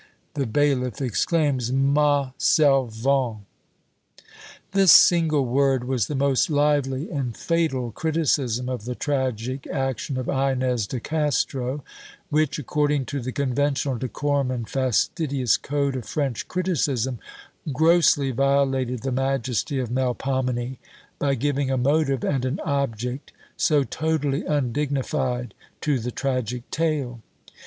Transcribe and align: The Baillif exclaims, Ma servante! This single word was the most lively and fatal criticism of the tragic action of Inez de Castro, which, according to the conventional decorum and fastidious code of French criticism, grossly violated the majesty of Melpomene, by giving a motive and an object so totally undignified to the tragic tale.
The 0.33 0.47
Baillif 0.47 0.99
exclaims, 0.99 1.71
Ma 1.71 2.31
servante! 2.39 3.43
This 4.71 4.91
single 4.91 5.45
word 5.45 5.83
was 5.83 6.07
the 6.07 6.15
most 6.15 6.49
lively 6.49 7.11
and 7.11 7.37
fatal 7.37 7.91
criticism 7.91 8.67
of 8.67 8.85
the 8.85 8.95
tragic 8.95 9.67
action 9.67 10.17
of 10.17 10.27
Inez 10.27 10.87
de 10.87 10.99
Castro, 10.99 11.83
which, 12.31 12.57
according 12.57 13.05
to 13.05 13.19
the 13.19 13.31
conventional 13.31 13.99
decorum 13.99 14.49
and 14.49 14.67
fastidious 14.67 15.55
code 15.55 15.95
of 15.95 16.05
French 16.05 16.47
criticism, 16.47 17.19
grossly 17.71 18.31
violated 18.31 19.03
the 19.03 19.11
majesty 19.11 19.77
of 19.77 19.91
Melpomene, 19.91 20.77
by 21.19 21.35
giving 21.35 21.69
a 21.69 21.77
motive 21.77 22.23
and 22.23 22.43
an 22.43 22.59
object 22.61 23.33
so 23.55 23.83
totally 23.83 24.47
undignified 24.47 25.53
to 25.81 25.99
the 25.99 26.09
tragic 26.09 26.67
tale. 26.71 27.21